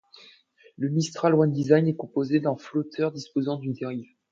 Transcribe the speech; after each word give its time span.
La 0.79 0.89
Mistral 0.89 1.35
One 1.35 1.51
Design 1.51 1.87
est 1.87 1.95
composée 1.95 2.39
d'un 2.39 2.57
flotteur 2.57 3.11
disposant 3.11 3.59
d'une 3.59 3.73
dérive. 3.73 4.09